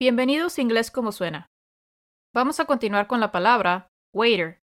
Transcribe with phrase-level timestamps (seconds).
[0.00, 1.46] Bienvenidos a Inglés como suena.
[2.34, 4.60] Vamos a continuar con la palabra waiter.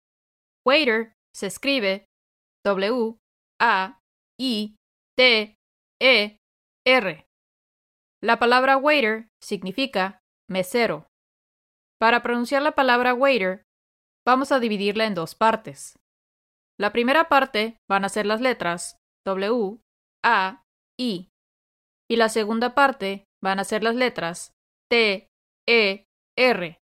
[0.63, 2.05] Waiter se escribe
[2.63, 3.17] W
[3.59, 3.99] A
[4.39, 4.75] I
[5.17, 5.57] T
[5.99, 6.37] E
[6.85, 7.27] R.
[8.21, 11.07] La palabra waiter significa mesero.
[11.99, 13.63] Para pronunciar la palabra waiter,
[14.27, 15.97] vamos a dividirla en dos partes.
[16.79, 19.79] La primera parte van a ser las letras W,
[20.23, 20.61] A,
[20.99, 21.29] I.
[22.07, 24.51] Y la segunda parte van a ser las letras
[24.89, 25.29] T,
[25.67, 26.05] E,
[26.37, 26.79] R.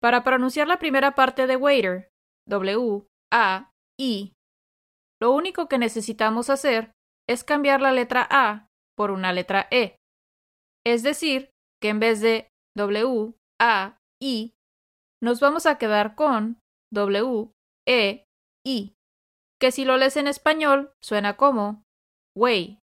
[0.00, 2.10] Para pronunciar la primera parte de waiter,
[2.46, 4.34] W, A, I,
[5.20, 6.92] lo único que necesitamos hacer
[7.28, 9.96] es cambiar la letra A por una letra E.
[10.86, 11.50] Es decir,
[11.82, 14.54] que en vez de W, A, I,
[15.20, 16.60] nos vamos a quedar con
[16.92, 17.52] W,
[17.86, 18.24] E,
[18.64, 18.94] I,
[19.60, 21.84] que si lo lees en español suena como
[22.36, 22.78] way.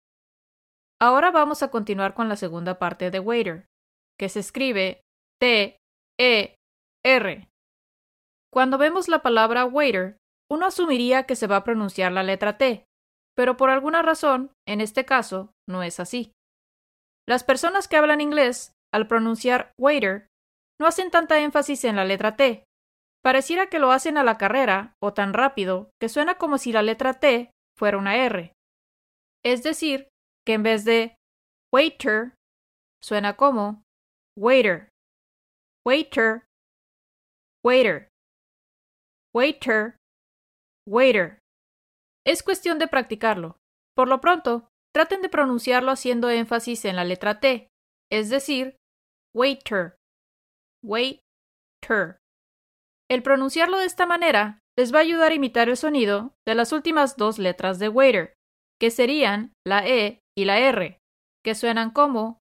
[1.00, 3.68] Ahora vamos a continuar con la segunda parte de waiter
[4.22, 5.02] que se escribe
[5.40, 5.78] T,
[6.16, 6.54] E,
[7.04, 7.48] R.
[8.52, 10.16] Cuando vemos la palabra waiter,
[10.48, 12.84] uno asumiría que se va a pronunciar la letra T,
[13.36, 16.30] pero por alguna razón, en este caso, no es así.
[17.28, 20.28] Las personas que hablan inglés, al pronunciar waiter,
[20.80, 22.64] no hacen tanta énfasis en la letra T.
[23.24, 26.82] Pareciera que lo hacen a la carrera o tan rápido que suena como si la
[26.82, 28.52] letra T fuera una R.
[29.44, 30.10] Es decir,
[30.46, 31.16] que en vez de
[31.74, 32.34] waiter,
[33.02, 33.82] suena como
[34.36, 34.88] waiter,
[35.86, 36.44] waiter,
[37.64, 38.08] waiter,
[39.34, 39.96] waiter,
[40.88, 41.38] waiter.
[42.26, 43.56] Es cuestión de practicarlo.
[43.94, 47.68] Por lo pronto, traten de pronunciarlo haciendo énfasis en la letra T,
[48.10, 48.76] es decir,
[49.34, 49.96] waiter,
[50.84, 52.18] waiter.
[53.10, 56.72] El pronunciarlo de esta manera les va a ayudar a imitar el sonido de las
[56.72, 58.34] últimas dos letras de waiter,
[58.80, 60.98] que serían la E y la R,
[61.44, 62.38] que suenan como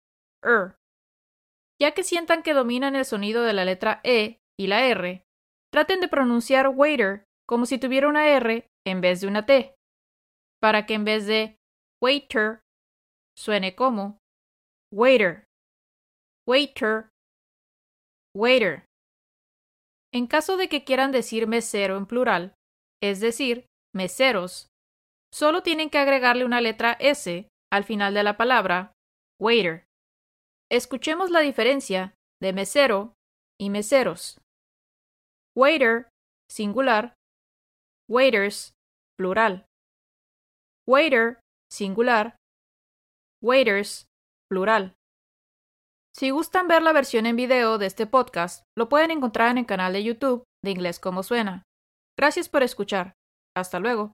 [0.45, 0.78] er
[1.81, 5.25] ya que sientan que dominan el sonido de la letra E y la R,
[5.73, 9.75] traten de pronunciar waiter como si tuviera una R en vez de una T,
[10.61, 11.57] para que en vez de
[12.03, 12.61] waiter
[13.37, 14.19] suene como
[14.93, 15.45] waiter,
[16.47, 17.11] waiter,
[18.37, 18.85] waiter.
[20.13, 22.55] En caso de que quieran decir mesero en plural,
[23.03, 24.69] es decir, meseros,
[25.33, 28.93] solo tienen que agregarle una letra S al final de la palabra
[29.41, 29.88] waiter.
[30.71, 33.15] Escuchemos la diferencia de mesero
[33.59, 34.39] y meseros.
[35.57, 36.11] Waiter,
[36.51, 37.15] singular.
[38.09, 38.75] Waiters,
[39.19, 39.65] plural.
[40.87, 41.41] Waiter,
[41.73, 42.37] singular.
[43.43, 44.07] Waiters,
[44.51, 44.95] plural.
[46.15, 49.67] Si gustan ver la versión en video de este podcast, lo pueden encontrar en el
[49.67, 51.63] canal de YouTube de Inglés como Suena.
[52.19, 53.15] Gracias por escuchar.
[53.57, 54.13] Hasta luego.